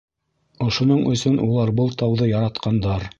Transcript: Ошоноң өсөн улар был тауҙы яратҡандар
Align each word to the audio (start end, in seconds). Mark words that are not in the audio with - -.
Ошоноң 0.67 1.03
өсөн 1.11 1.37
улар 1.51 1.73
был 1.81 1.93
тауҙы 2.03 2.31
яратҡандар 2.33 3.07